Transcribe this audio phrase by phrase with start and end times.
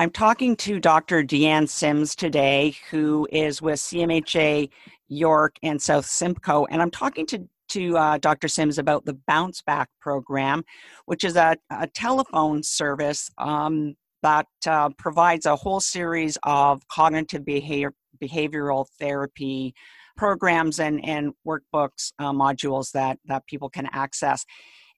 [0.00, 1.22] I'm talking to Dr.
[1.22, 4.70] Deanne Sims today, who is with CMHA
[5.08, 8.48] York and South Simcoe, and I'm talking to to uh, Dr.
[8.48, 10.64] Sims about the Bounce Back program,
[11.04, 17.44] which is a, a telephone service um, that uh, provides a whole series of cognitive
[17.44, 17.92] behavior,
[18.22, 19.74] behavioral therapy
[20.16, 24.46] programs and, and workbooks uh, modules that, that people can access.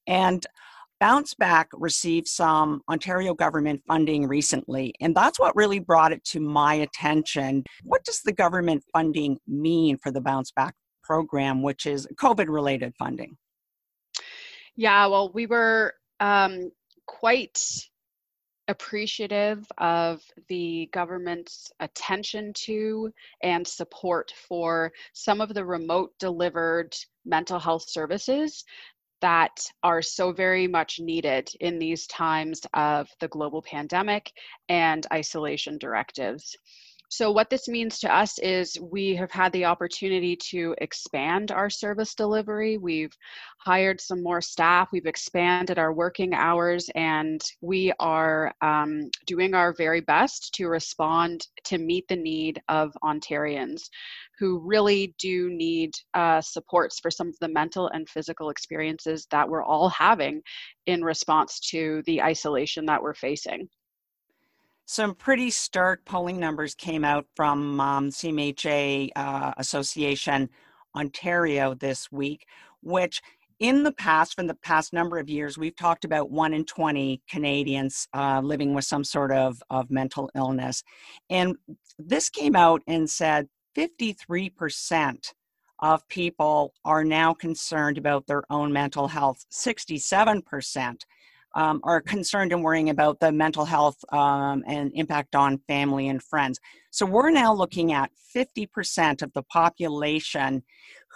[0.07, 0.46] And
[1.03, 6.39] Bounce Back received some Ontario government funding recently, and that's what really brought it to
[6.39, 7.65] my attention.
[7.83, 12.95] What does the government funding mean for the Bounce Back program, which is COVID related
[12.96, 13.37] funding?
[14.77, 16.70] Yeah, well, we were um,
[17.07, 17.60] quite
[18.69, 23.12] appreciative of the government's attention to
[23.43, 28.65] and support for some of the remote delivered mental health services
[29.22, 34.30] that are so very much needed in these times of the global pandemic
[34.68, 36.56] and isolation directives.
[37.12, 41.69] So, what this means to us is we have had the opportunity to expand our
[41.69, 42.79] service delivery.
[42.79, 43.15] We've
[43.59, 49.74] hired some more staff, we've expanded our working hours, and we are um, doing our
[49.74, 53.82] very best to respond to meet the need of Ontarians
[54.38, 59.47] who really do need uh, supports for some of the mental and physical experiences that
[59.47, 60.41] we're all having
[60.87, 63.69] in response to the isolation that we're facing
[64.87, 70.49] some pretty stark polling numbers came out from um, CMHA uh, Association
[70.94, 72.47] Ontario this week,
[72.83, 73.22] which
[73.59, 77.22] in the past, from the past number of years, we've talked about one in 20
[77.31, 80.83] Canadians uh, living with some sort of, of mental illness.
[81.31, 81.55] And
[81.97, 85.33] this came out and said 53%
[85.78, 90.97] of people are now concerned about their own mental health, 67%
[91.54, 96.22] um, are concerned and worrying about the mental health um, and impact on family and
[96.22, 96.58] friends.
[96.91, 100.62] So we're now looking at 50% of the population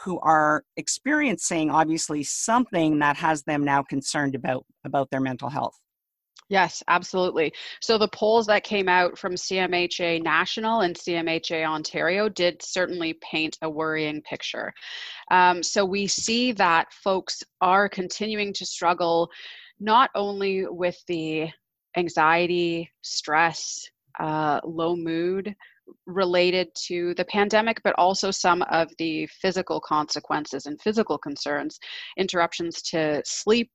[0.05, 5.79] who are experiencing obviously something that has them now concerned about about their mental health.
[6.49, 7.53] Yes, absolutely.
[7.81, 13.59] So the polls that came out from CMHA National and CMHA Ontario did certainly paint
[13.63, 14.73] a worrying picture.
[15.33, 19.29] Um, so we see that folks are continuing to struggle
[19.81, 21.49] not only with the
[21.97, 23.89] anxiety, stress,
[24.21, 25.55] uh, low mood
[26.07, 31.79] related to the pandemic, but also some of the physical consequences and physical concerns,
[32.17, 33.71] interruptions to sleep,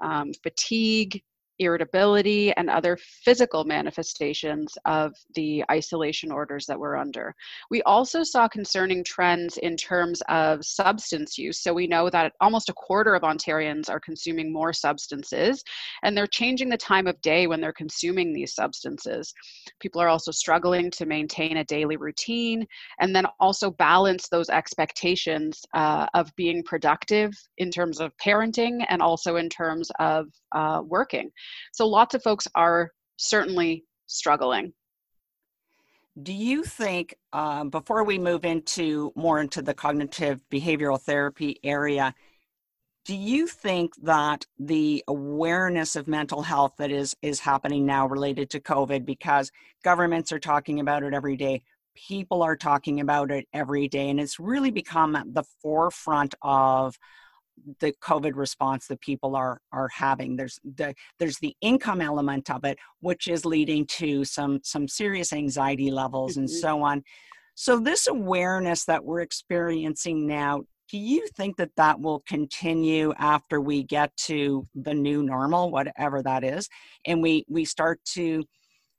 [0.00, 1.22] um, fatigue,
[1.58, 7.34] irritability and other physical manifestations of the isolation orders that we're under.
[7.70, 11.62] We also saw concerning trends in terms of substance use.
[11.62, 15.62] So we know that almost a quarter of Ontarians are consuming more substances,
[16.02, 19.32] and they're changing the time of day when they're consuming these substances.
[19.80, 22.66] People are also struggling to maintain a daily routine
[23.00, 29.02] and then also balance those expectations uh, of being productive in terms of parenting and
[29.02, 30.26] also in terms of
[30.58, 31.28] uh, working.
[31.72, 34.72] So lots of folks are certainly struggling.
[36.30, 42.14] Do you think, uh, before we move into more into the cognitive behavioral therapy area,
[43.04, 48.46] do you think that the awareness of mental health that is is happening now related
[48.50, 49.52] to COVID, because
[49.84, 51.62] governments are talking about it every day,
[51.94, 56.98] people are talking about it every day, and it's really become the forefront of
[57.80, 60.36] the COVID response that people are are having.
[60.36, 65.32] There's the there's the income element of it, which is leading to some some serious
[65.32, 66.40] anxiety levels mm-hmm.
[66.40, 67.02] and so on.
[67.54, 73.60] So this awareness that we're experiencing now, do you think that that will continue after
[73.60, 76.68] we get to the new normal, whatever that is,
[77.06, 78.44] and we we start to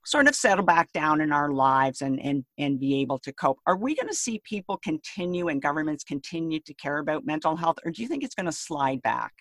[0.08, 3.58] sort of settle back down in our lives and and and be able to cope.
[3.66, 7.76] Are we going to see people continue and governments continue to care about mental health
[7.84, 9.32] or do you think it's going to slide back?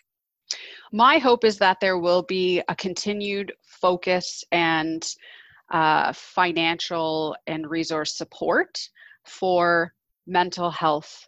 [0.91, 5.05] My hope is that there will be a continued focus and
[5.71, 8.77] uh, financial and resource support
[9.25, 9.93] for
[10.25, 11.27] mental health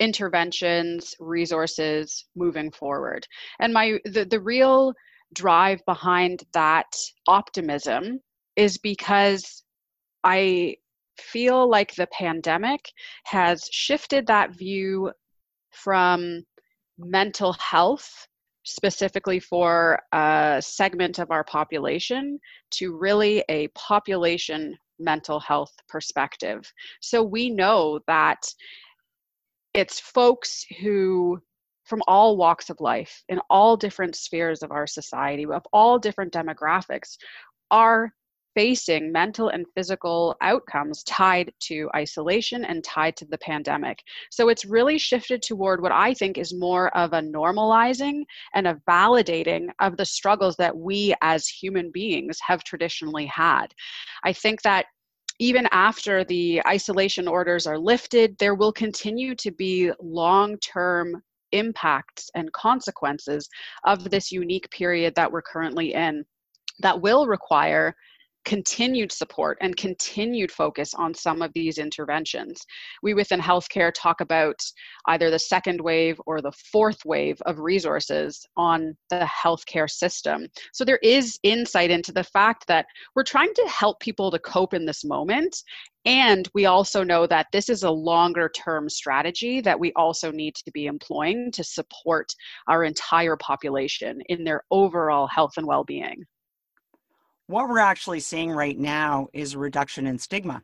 [0.00, 3.26] interventions resources moving forward.
[3.60, 4.94] And my the, the real
[5.34, 6.92] drive behind that
[7.26, 8.20] optimism
[8.58, 9.62] is because
[10.24, 10.76] I
[11.16, 12.90] feel like the pandemic
[13.24, 15.12] has shifted that view
[15.70, 16.42] from
[16.98, 18.26] mental health
[18.64, 22.38] specifically for a segment of our population
[22.72, 26.70] to really a population mental health perspective.
[27.00, 28.42] So we know that
[29.72, 31.40] it's folks who
[31.84, 36.32] from all walks of life in all different spheres of our society of all different
[36.32, 37.16] demographics
[37.70, 38.12] are
[38.58, 44.02] facing mental and physical outcomes tied to isolation and tied to the pandemic.
[44.32, 48.24] So it's really shifted toward what I think is more of a normalizing
[48.56, 53.68] and a validating of the struggles that we as human beings have traditionally had.
[54.24, 54.86] I think that
[55.38, 61.22] even after the isolation orders are lifted, there will continue to be long term
[61.52, 63.48] impacts and consequences
[63.84, 66.24] of this unique period that we're currently in
[66.80, 67.94] that will require
[68.48, 72.64] continued support and continued focus on some of these interventions.
[73.02, 74.58] We within healthcare talk about
[75.06, 80.46] either the second wave or the fourth wave of resources on the healthcare system.
[80.72, 84.72] So there is insight into the fact that we're trying to help people to cope
[84.72, 85.54] in this moment.
[86.06, 90.54] And we also know that this is a longer term strategy that we also need
[90.54, 92.32] to be employing to support
[92.66, 96.24] our entire population in their overall health and well being
[97.48, 100.62] what we're actually seeing right now is a reduction in stigma.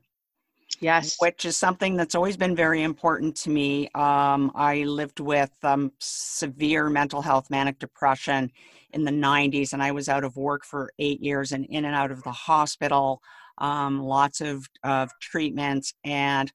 [0.81, 1.17] Yes.
[1.19, 3.89] Which is something that's always been very important to me.
[3.95, 8.51] Um, I lived with um, severe mental health, manic depression
[8.93, 11.95] in the 90s, and I was out of work for eight years and in and
[11.95, 13.23] out of the hospital,
[13.59, 15.95] um, lots of, of treatments.
[16.05, 16.53] And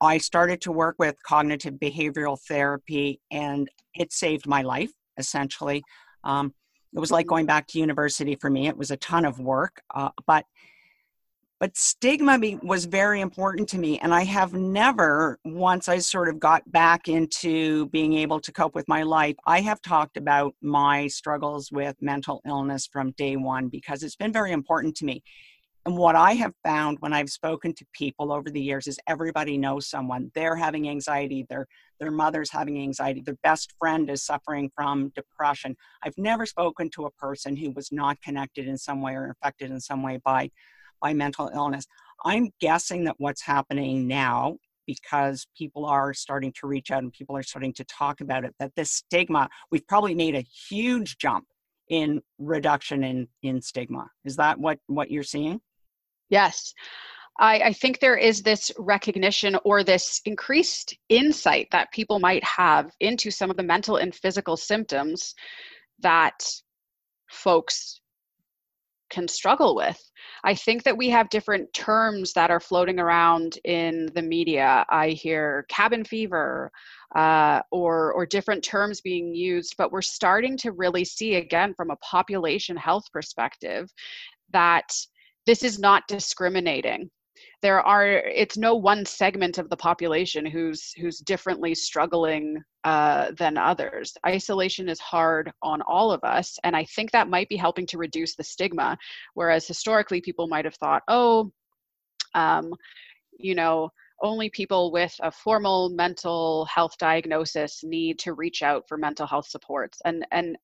[0.00, 5.82] I started to work with cognitive behavioral therapy, and it saved my life essentially.
[6.24, 6.54] Um,
[6.94, 8.68] it was like going back to university for me.
[8.68, 10.44] It was a ton of work, uh, but
[11.62, 16.40] but stigma was very important to me and i have never once i sort of
[16.40, 21.06] got back into being able to cope with my life i have talked about my
[21.06, 25.22] struggles with mental illness from day one because it's been very important to me
[25.84, 29.58] and what I have found when I've spoken to people over the years is everybody
[29.58, 30.30] knows someone.
[30.32, 31.66] They're having anxiety, their
[31.98, 35.76] their mother's having anxiety, their best friend is suffering from depression.
[36.02, 39.70] I've never spoken to a person who was not connected in some way or affected
[39.70, 40.50] in some way by
[41.00, 41.86] by mental illness.
[42.24, 47.36] I'm guessing that what's happening now because people are starting to reach out and people
[47.36, 51.46] are starting to talk about it that this stigma we've probably made a huge jump
[51.88, 55.60] in reduction in in stigma is that what what you're seeing
[56.32, 56.72] Yes.
[57.38, 62.90] I, I, think there is this recognition or this increased insight that people might have
[63.00, 65.34] into some of the mental and physical symptoms
[66.00, 66.42] that
[67.30, 68.00] folks
[69.10, 69.98] can struggle with.
[70.42, 74.86] I think that we have different terms that are floating around in the media.
[74.88, 76.70] I hear cabin fever
[77.14, 81.90] uh, or, or different terms being used, but we're starting to really see, again, from
[81.90, 83.92] a population health perspective,
[84.50, 84.94] that
[85.46, 87.10] this is not discriminating.
[87.60, 93.56] There are it's no one segment of the population who's who's differently struggling uh, than
[93.56, 94.16] others.
[94.26, 97.98] Isolation is hard on all of us and i think that might be helping to
[97.98, 98.96] reduce the stigma
[99.34, 101.50] whereas historically people might have thought oh
[102.34, 102.72] um,
[103.38, 103.90] you know
[104.22, 109.48] only people with a formal mental health diagnosis need to reach out for mental health
[109.48, 110.00] supports.
[110.04, 110.56] And and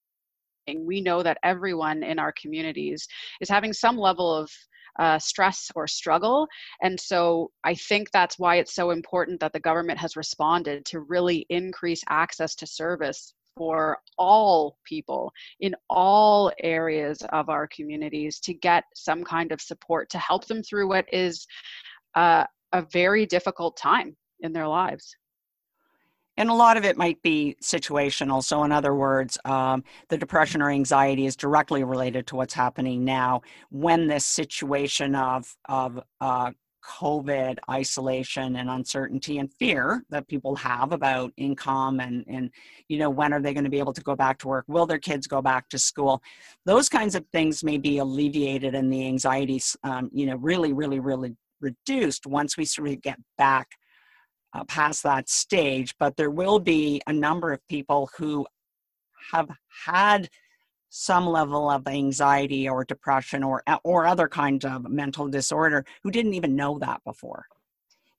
[0.77, 3.07] we know that everyone in our communities
[3.41, 4.51] is having some level of
[4.99, 6.47] uh, stress or struggle.
[6.83, 11.01] And so I think that's why it's so important that the government has responded to
[11.01, 18.55] really increase access to service for all people in all areas of our communities to
[18.55, 21.47] get some kind of support to help them through what is
[22.15, 25.17] uh, a very difficult time in their lives
[26.39, 28.43] and a lot of it might be situational.
[28.43, 33.05] So, in other words, um, the depression or anxiety is directly related to what's happening
[33.05, 33.43] now.
[33.71, 36.53] When this situation of of uh,
[36.85, 42.51] COVID isolation and uncertainty and fear that people have about income and and
[42.87, 44.65] you know when are they going to be able to go back to work?
[44.69, 46.23] Will their kids go back to school?
[46.65, 51.01] Those kinds of things may be alleviated and the anxieties, um, you know, really, really,
[51.01, 53.78] really reduced once we sort of get back
[54.55, 58.47] uh, past that stage, but there will be a number of people who
[59.33, 59.49] have
[59.87, 60.29] had
[60.91, 66.35] some level of anxiety or depression or or other kind of mental disorder who didn't
[66.35, 67.45] even know that before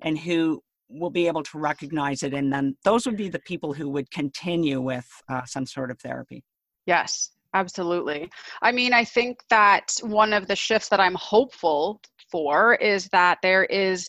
[0.01, 2.33] and who will be able to recognize it.
[2.33, 5.99] And then those would be the people who would continue with uh, some sort of
[5.99, 6.43] therapy.
[6.85, 8.29] Yes absolutely.
[8.61, 13.39] I mean i think that one of the shifts that i'm hopeful for is that
[13.41, 14.07] there is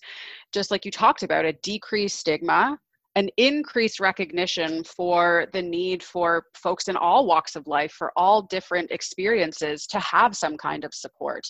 [0.52, 2.78] just like you talked about, a decreased stigma,
[3.16, 8.42] an increased recognition for the need for folks in all walks of life, for all
[8.42, 11.42] different experiences, to have some kind of support,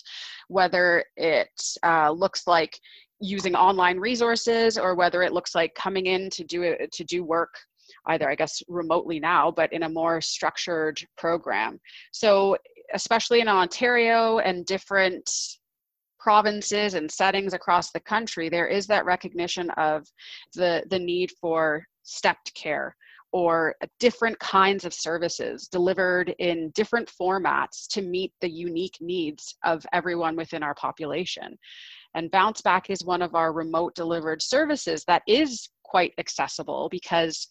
[0.47, 1.49] whether it
[1.83, 2.79] uh, looks like
[3.19, 7.23] using online resources or whether it looks like coming in to do it to do
[7.23, 7.53] work
[8.07, 11.79] either i guess remotely now but in a more structured program.
[12.11, 12.57] So
[12.93, 15.29] especially in ontario and different
[16.21, 20.05] provinces and settings across the country, there is that recognition of
[20.53, 22.95] the, the need for stepped care
[23.33, 29.85] or different kinds of services delivered in different formats to meet the unique needs of
[29.93, 31.57] everyone within our population.
[32.13, 37.47] And Bounce Back is one of our remote delivered services that is quite accessible because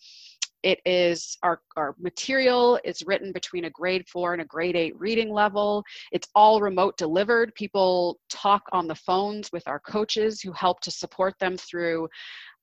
[0.62, 4.98] it is our, our material is written between a grade four and a grade eight
[4.98, 5.82] reading level.
[6.12, 7.54] It's all remote delivered.
[7.54, 12.08] People talk on the phones with our coaches who help to support them through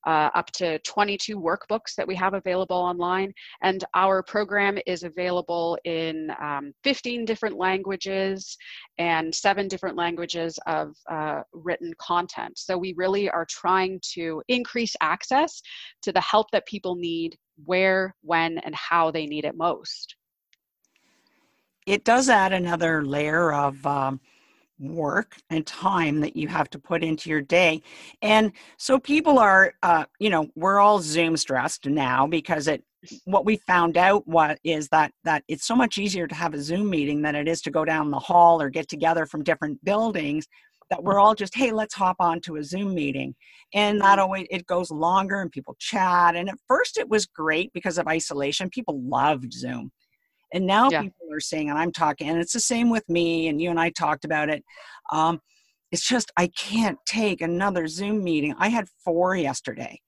[0.06, 3.32] uh, up to 22 workbooks that we have available online.
[3.62, 8.56] And our program is available in um, 15 different languages
[8.98, 12.58] and seven different languages of uh, written content.
[12.58, 15.60] So we really are trying to increase access
[16.02, 20.14] to the help that people need where, when, and how they need it most.
[21.86, 24.20] It does add another layer of um,
[24.78, 27.82] work and time that you have to put into your day.
[28.22, 32.84] And so people are, uh, you know, we're all Zoom stressed now because it,
[33.24, 36.60] what we found out what is that that it's so much easier to have a
[36.60, 39.82] zoom meeting than it is to go down the hall or get together from different
[39.84, 40.48] buildings
[40.90, 43.34] that we're all just hey let's hop on to a zoom meeting.
[43.72, 46.34] And that always it goes longer and people chat.
[46.34, 48.68] And at first it was great because of isolation.
[48.68, 49.92] People loved zoom
[50.52, 51.02] and now yeah.
[51.02, 53.80] people are saying and i'm talking and it's the same with me and you and
[53.80, 54.64] i talked about it
[55.12, 55.40] um,
[55.92, 60.00] it's just i can't take another zoom meeting i had four yesterday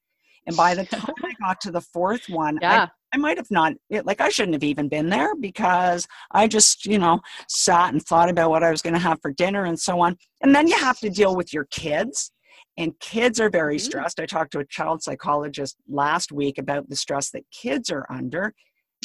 [0.46, 2.86] and by the time i got to the fourth one yeah.
[3.12, 3.72] I might have not,
[4.04, 8.30] like, I shouldn't have even been there because I just, you know, sat and thought
[8.30, 10.16] about what I was going to have for dinner and so on.
[10.42, 12.30] And then you have to deal with your kids,
[12.76, 13.84] and kids are very mm-hmm.
[13.84, 14.20] stressed.
[14.20, 18.54] I talked to a child psychologist last week about the stress that kids are under.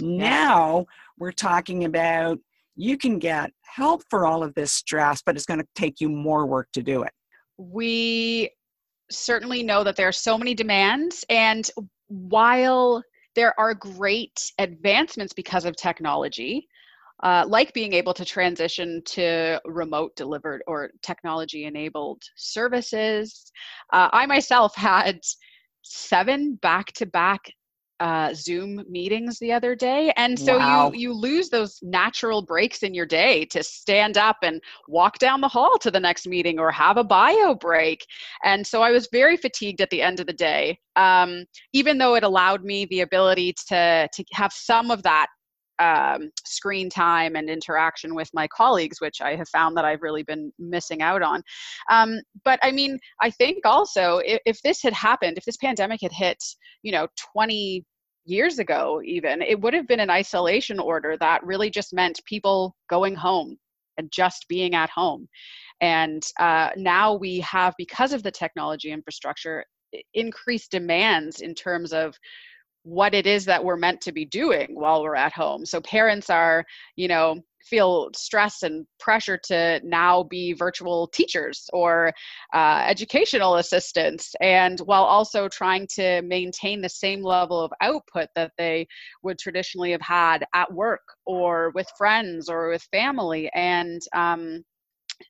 [0.02, 0.86] Now
[1.18, 2.40] we're talking about
[2.76, 6.10] you can get help for all of this stress, but it's going to take you
[6.10, 7.14] more work to do it.
[7.58, 8.52] We
[9.10, 11.70] certainly know that there are so many demands, and
[12.08, 13.02] while
[13.36, 16.68] there are great advancements because of technology,
[17.24, 23.52] uh, like being able to transition to remote delivered or technology enabled services.
[23.94, 25.20] Uh, I myself had
[25.82, 27.42] seven back to back
[28.00, 30.92] uh, Zoom meetings the other day, and so wow.
[30.92, 35.42] you you lose those natural breaks in your day to stand up and walk down
[35.42, 38.06] the hall to the next meeting or have a bio break.
[38.44, 42.16] And so I was very fatigued at the end of the day, um, even though
[42.16, 45.28] it allowed me the ability to to have some of that
[45.80, 50.24] um, screen time and interaction with my colleagues, which I have found that I've really
[50.24, 51.42] been missing out on.
[51.90, 56.02] Um, but I mean, I think also if, if this had happened, if this pandemic
[56.02, 56.44] had hit,
[56.84, 57.84] you know, 20
[58.26, 62.76] years ago, even, it would have been an isolation order that really just meant people
[62.90, 63.58] going home
[63.98, 65.28] and just being at home.
[65.82, 69.66] And uh, now we have, because of the technology infrastructure,
[70.14, 72.16] increased demands in terms of
[72.86, 75.66] what it is that we're meant to be doing while we're at home.
[75.66, 76.64] So parents are,
[76.96, 82.14] you know, feel stress and pressure to now be virtual teachers or
[82.54, 88.52] uh, educational assistants, and while also trying to maintain the same level of output that
[88.56, 88.88] they
[89.24, 93.50] would traditionally have had at work or with friends or with family.
[93.56, 94.64] And um,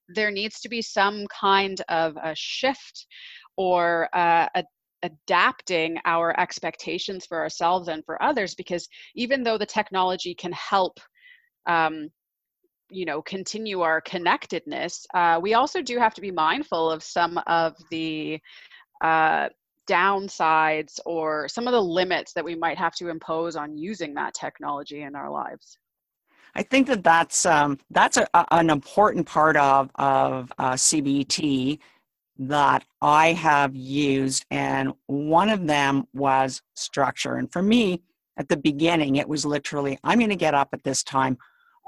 [0.09, 3.07] there needs to be some kind of a shift
[3.55, 4.63] or uh, a
[5.05, 10.99] adapting our expectations for ourselves and for others because even though the technology can help
[11.67, 12.09] um,
[12.89, 17.39] you know continue our connectedness uh, we also do have to be mindful of some
[17.47, 18.39] of the
[19.03, 19.49] uh,
[19.87, 24.33] downsides or some of the limits that we might have to impose on using that
[24.33, 25.77] technology in our lives.
[26.55, 31.79] I think that that's um, that's a, an important part of of uh, CBT
[32.37, 37.35] that I have used, and one of them was structure.
[37.35, 38.01] And for me,
[38.37, 41.37] at the beginning, it was literally I'm going to get up at this time.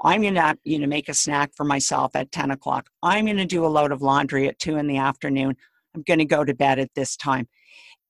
[0.02, 2.88] I'm going to you know make a snack for myself at 10 o'clock.
[3.02, 5.56] I'm going to do a load of laundry at two in the afternoon.
[5.94, 7.48] I'm going to go to bed at this time,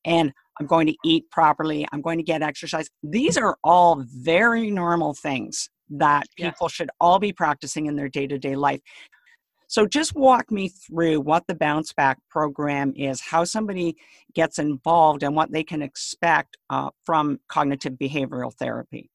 [0.04, 1.86] and I'm going to eat properly.
[1.92, 2.88] I'm going to get exercise.
[3.02, 8.26] These are all very normal things that people should all be practicing in their day
[8.26, 8.80] to day life.
[9.68, 13.96] So just walk me through what the bounce back program is, how somebody
[14.34, 19.10] gets involved, and what they can expect uh, from cognitive behavioral therapy.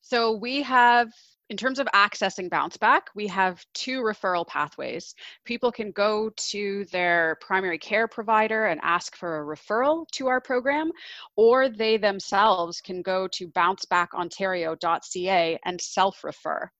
[0.00, 1.12] So we have
[1.50, 6.84] in terms of accessing bounce back we have two referral pathways people can go to
[6.92, 10.90] their primary care provider and ask for a referral to our program
[11.36, 16.70] or they themselves can go to bouncebackontario.ca and self refer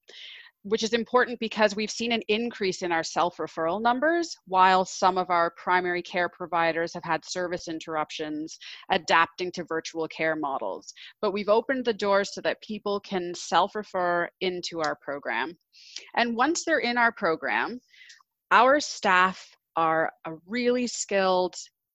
[0.68, 5.18] which is important because we've seen an increase in our self referral numbers while some
[5.18, 8.58] of our primary care providers have had service interruptions
[8.90, 10.92] adapting to virtual care models.
[11.20, 15.56] But we've opened the doors so that people can self refer into our program.
[16.16, 17.80] And once they're in our program,
[18.50, 19.46] our staff
[19.76, 21.54] are a really skilled,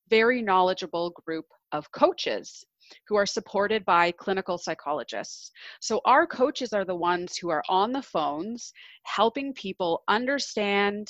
[0.10, 2.64] very knowledgeable group of coaches
[3.08, 5.52] who are supported by clinical psychologists.
[5.82, 8.74] So, our coaches are the ones who are on the phones
[9.04, 11.08] helping people understand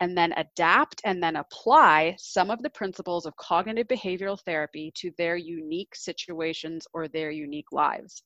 [0.00, 5.10] and then adapt and then apply some of the principles of cognitive behavioral therapy to
[5.18, 8.22] their unique situations or their unique lives.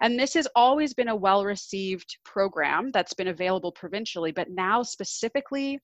[0.00, 4.82] And this has always been a well received program that's been available provincially, but now
[4.82, 5.78] specifically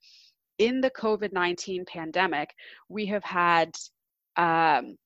[0.58, 2.50] in the COVID 19 pandemic,
[2.88, 3.70] we have had
[4.36, 4.96] um,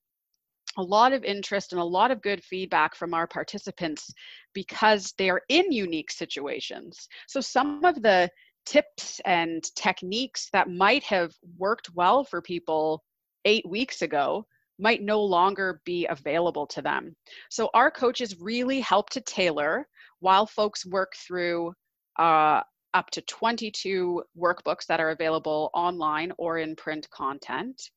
[0.79, 4.13] a lot of interest and a lot of good feedback from our participants
[4.55, 7.09] because they are in unique situations.
[7.29, 8.31] So, some of the
[8.65, 13.03] tips and techniques that might have worked well for people
[13.45, 14.47] eight weeks ago
[14.79, 17.15] might no longer be available to them.
[17.51, 19.87] So, our coaches really help to tailor
[20.21, 21.75] while folks work through
[22.19, 22.61] uh,
[22.95, 27.91] up to 22 workbooks that are available online or in print content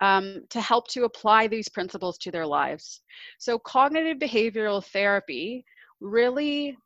[0.00, 3.02] um, to help to apply these principles to their lives.
[3.38, 5.64] So, cognitive behavioral therapy
[6.00, 6.76] really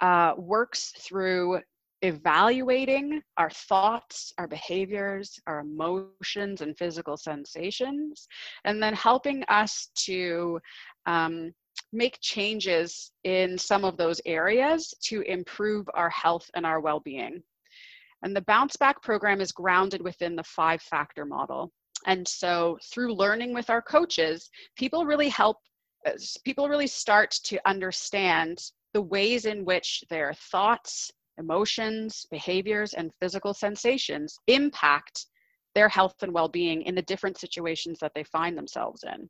[0.00, 1.60] uh, works through
[2.02, 8.28] evaluating our thoughts, our behaviors, our emotions, and physical sensations,
[8.64, 10.60] and then helping us to
[11.06, 11.52] um,
[11.92, 17.42] make changes in some of those areas to improve our health and our well being.
[18.22, 21.70] And the bounce back program is grounded within the five factor model.
[22.04, 25.58] And so through learning with our coaches, people really help,
[26.06, 26.12] uh,
[26.44, 28.58] people really start to understand
[28.92, 35.26] the ways in which their thoughts, emotions, behaviors, and physical sensations impact
[35.74, 39.28] their health and well being in the different situations that they find themselves in.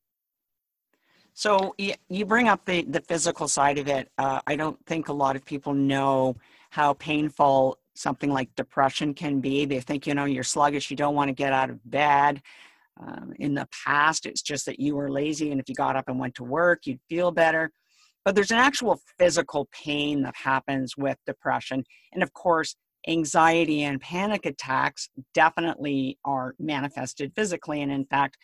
[1.35, 1.75] So
[2.09, 4.11] you bring up the, the physical side of it.
[4.17, 6.37] Uh, I don't think a lot of people know
[6.71, 9.65] how painful something like depression can be.
[9.65, 12.43] They think, you know, you're sluggish, you don't want to get out of bed.
[12.99, 16.09] Um, in the past, it's just that you were lazy, and if you got up
[16.09, 17.71] and went to work, you'd feel better.
[18.25, 21.85] But there's an actual physical pain that happens with depression.
[22.13, 22.75] And of course,
[23.07, 27.83] anxiety and panic attacks definitely are manifested physically.
[27.83, 28.37] And in fact,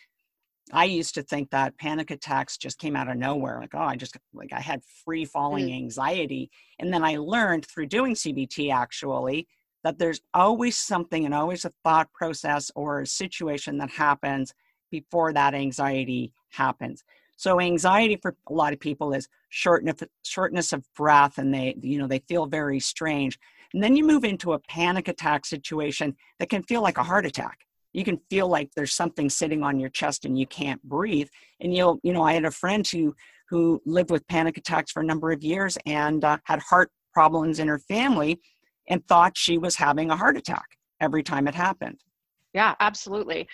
[0.70, 3.58] I used to think that panic attacks just came out of nowhere.
[3.60, 5.74] Like, oh, I just, like, I had free falling mm.
[5.76, 6.50] anxiety.
[6.78, 9.48] And then I learned through doing CBT actually
[9.82, 14.54] that there's always something and always a thought process or a situation that happens
[14.90, 17.02] before that anxiety happens.
[17.36, 21.98] So anxiety for a lot of people is shortness, shortness of breath and they, you
[21.98, 23.38] know, they feel very strange.
[23.74, 27.26] And then you move into a panic attack situation that can feel like a heart
[27.26, 27.66] attack.
[27.92, 31.28] You can feel like there's something sitting on your chest and you can't breathe.
[31.60, 33.14] And you'll, you know, I had a friend who
[33.48, 37.58] who lived with panic attacks for a number of years and uh, had heart problems
[37.58, 38.40] in her family
[38.88, 40.64] and thought she was having a heart attack
[41.00, 42.00] every time it happened.
[42.54, 43.48] Yeah, absolutely.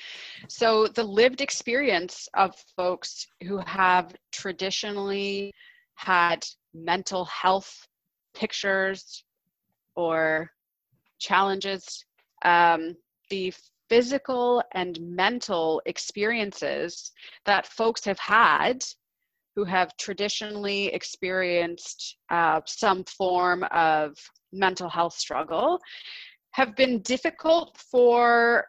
[0.48, 5.52] So, the lived experience of folks who have traditionally
[5.94, 7.86] had mental health
[8.34, 9.24] pictures
[9.94, 10.50] or
[11.18, 12.04] challenges,
[12.44, 12.96] um,
[13.30, 13.52] the
[13.88, 17.12] physical and mental experiences
[17.46, 18.84] that folks have had
[19.56, 24.16] who have traditionally experienced uh, some form of
[24.52, 25.80] mental health struggle
[26.52, 28.66] have been difficult for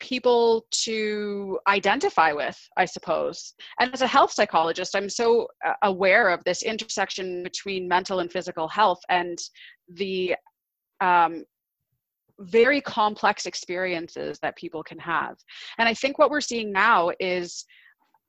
[0.00, 3.54] people to identify with, I suppose.
[3.80, 8.30] And as a health psychologist, I'm so uh, aware of this intersection between mental and
[8.30, 9.38] physical health and
[9.88, 10.36] the
[11.00, 11.44] um,
[12.40, 15.36] very complex experiences that people can have.
[15.78, 17.64] And I think what we're seeing now is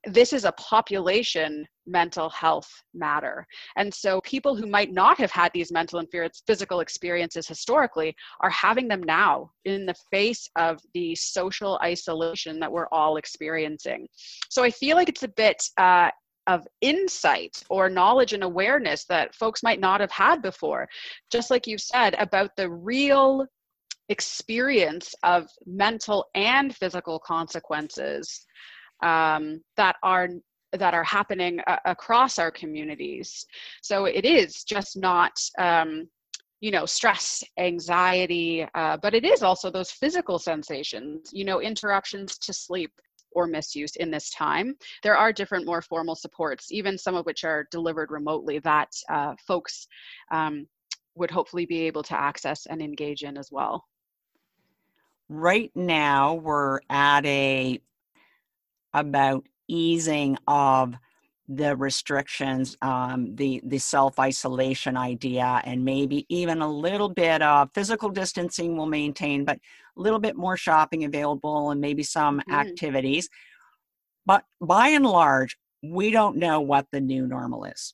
[0.05, 3.45] this is a population mental health matter.
[3.75, 6.07] And so people who might not have had these mental and
[6.47, 12.71] physical experiences historically are having them now in the face of the social isolation that
[12.71, 14.07] we're all experiencing.
[14.49, 16.11] So I feel like it's a bit uh,
[16.47, 20.87] of insight or knowledge and awareness that folks might not have had before.
[21.31, 23.45] Just like you said about the real
[24.09, 28.45] experience of mental and physical consequences
[29.03, 30.29] um, that are
[30.73, 33.45] that are happening uh, across our communities.
[33.81, 36.07] So it is just not um,
[36.59, 42.37] you know stress anxiety uh, but it is also those physical sensations you know interruptions
[42.37, 42.91] to sleep
[43.31, 47.45] or misuse in this time there are different more formal supports even some of which
[47.45, 49.87] are delivered remotely that uh, folks
[50.31, 50.67] um,
[51.19, 53.85] would hopefully be able to access and engage in as well.
[55.29, 57.79] Right now, we're at a
[58.93, 60.95] about easing of
[61.47, 67.69] the restrictions, um, the the self isolation idea, and maybe even a little bit of
[67.73, 69.57] physical distancing will maintain, but
[69.97, 72.53] a little bit more shopping available and maybe some mm-hmm.
[72.53, 73.29] activities.
[74.25, 77.93] But by and large, we don't know what the new normal is.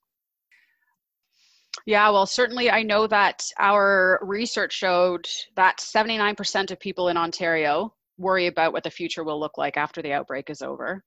[1.85, 7.93] Yeah, well, certainly I know that our research showed that 79% of people in Ontario
[8.17, 11.03] worry about what the future will look like after the outbreak is over.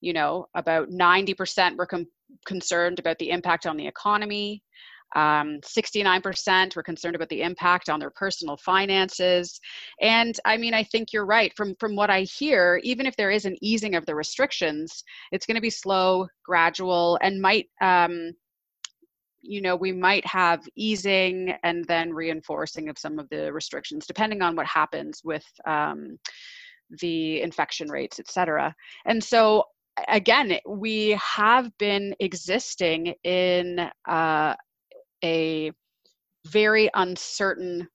[0.00, 2.06] You know about 90% were com-
[2.46, 4.62] concerned about the impact on the economy.
[5.16, 9.60] Um, 69% were concerned about the impact on their personal finances.
[10.00, 11.52] And i mean i think you're right.
[11.56, 15.46] From from what i hear even if there is an easing of the restrictions it's
[15.46, 18.32] going to be slow gradual and might um,
[19.42, 24.42] you know we might have easing and then reinforcing of some of the restrictions depending
[24.42, 26.18] on what happens with um,
[27.00, 28.74] the infection rates et cetera
[29.06, 29.64] and so
[30.08, 34.54] again, we have been existing in uh,
[35.24, 35.72] a
[36.46, 37.88] very uncertain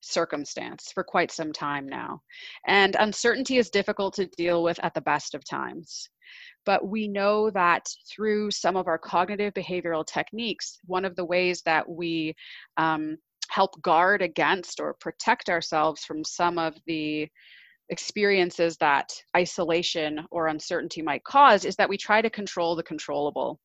[0.00, 2.20] circumstance for quite some time now.
[2.66, 6.08] And uncertainty is difficult to deal with at the best of times.
[6.64, 11.62] But we know that through some of our cognitive behavioral techniques, one of the ways
[11.62, 12.34] that we
[12.76, 13.16] um,
[13.48, 17.28] help guard against or protect ourselves from some of the
[17.90, 23.58] experiences that isolation or uncertainty might cause is that we try to control the controllable.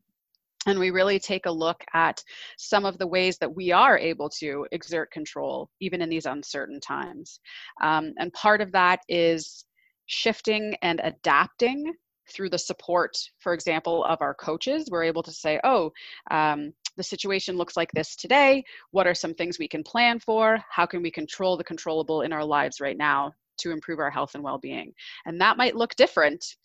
[0.65, 2.23] And we really take a look at
[2.57, 6.79] some of the ways that we are able to exert control even in these uncertain
[6.79, 7.41] times.
[7.81, 9.65] Um, and part of that is
[10.05, 11.93] shifting and adapting
[12.29, 15.91] through the support for example of our coaches we're able to say oh
[16.31, 18.63] um, the situation looks like this today.
[18.91, 20.63] What are some things we can plan for?
[20.69, 24.35] How can we control the controllable in our lives right now to improve our health
[24.35, 24.93] and well-being?
[25.25, 26.55] And that might look different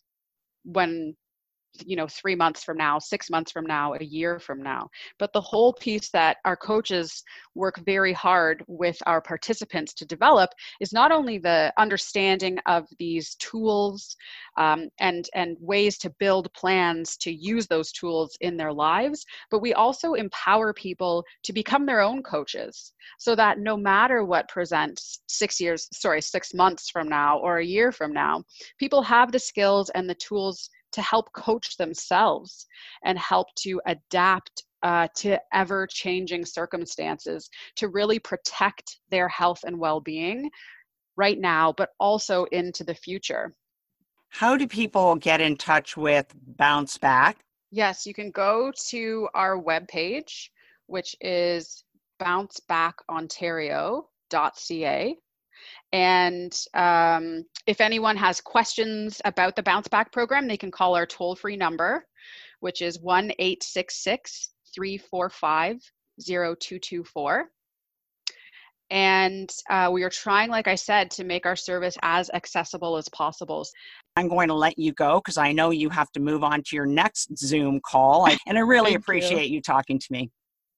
[0.63, 1.15] when
[1.85, 4.89] you know three months from now six months from now a year from now.
[5.17, 7.23] But the whole piece that our coaches
[7.55, 13.35] work very hard with our participants to develop is not only the understanding of these
[13.35, 14.15] tools
[14.57, 19.61] um, and and ways to build plans to use those tools in their lives but
[19.61, 25.21] we also empower people to become their own coaches so that no matter what presents
[25.27, 28.43] six years sorry six months from now or a year from now
[28.77, 32.65] people have the skills and the tools to help coach themselves
[33.03, 39.77] and help to adapt uh, to ever changing circumstances to really protect their health and
[39.77, 40.49] well being
[41.17, 43.53] right now, but also into the future.
[44.29, 47.39] How do people get in touch with Bounce Back?
[47.71, 50.49] Yes, you can go to our webpage,
[50.87, 51.83] which is
[52.21, 55.17] bouncebackontario.ca.
[55.91, 61.05] And um, if anyone has questions about the Bounce Back program, they can call our
[61.05, 62.05] toll free number,
[62.59, 65.77] which is 1 866 345
[66.25, 67.49] 0224.
[68.91, 73.07] And uh, we are trying, like I said, to make our service as accessible as
[73.09, 73.65] possible.
[74.15, 76.75] I'm going to let you go because I know you have to move on to
[76.75, 78.27] your next Zoom call.
[78.47, 79.55] and I really appreciate you.
[79.55, 80.31] you talking to me.